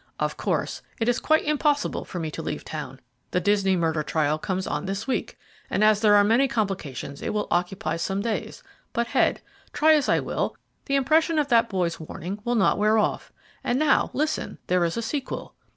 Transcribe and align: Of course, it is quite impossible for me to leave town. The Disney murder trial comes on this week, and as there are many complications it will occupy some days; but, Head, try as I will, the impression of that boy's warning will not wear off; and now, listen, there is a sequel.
Of 0.19 0.35
course, 0.35 0.81
it 0.99 1.07
is 1.07 1.19
quite 1.19 1.45
impossible 1.45 2.05
for 2.05 2.17
me 2.17 2.31
to 2.31 2.41
leave 2.41 2.65
town. 2.65 3.01
The 3.29 3.39
Disney 3.39 3.75
murder 3.75 4.01
trial 4.01 4.39
comes 4.39 4.65
on 4.65 4.87
this 4.87 5.05
week, 5.05 5.37
and 5.69 5.83
as 5.83 6.01
there 6.01 6.15
are 6.15 6.23
many 6.23 6.47
complications 6.47 7.21
it 7.21 7.35
will 7.35 7.47
occupy 7.51 7.97
some 7.97 8.19
days; 8.19 8.63
but, 8.93 9.05
Head, 9.05 9.41
try 9.73 9.93
as 9.93 10.09
I 10.09 10.19
will, 10.19 10.57
the 10.85 10.95
impression 10.95 11.37
of 11.37 11.49
that 11.49 11.69
boy's 11.69 11.99
warning 11.99 12.39
will 12.43 12.55
not 12.55 12.79
wear 12.79 12.97
off; 12.97 13.31
and 13.63 13.77
now, 13.77 14.09
listen, 14.11 14.57
there 14.65 14.83
is 14.85 14.97
a 14.97 15.03
sequel. 15.03 15.53